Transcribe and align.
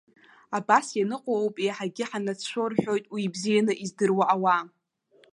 Абас 0.57 0.87
ианыҟоу 0.99 1.37
ауп 1.39 1.55
еиҳагьы 1.61 2.05
ҳанацәшәо 2.09 2.63
рҳәоит 2.71 3.05
уи 3.13 3.31
бзианы 3.33 3.73
издыруа 3.83 4.23
ауаа. 4.33 4.63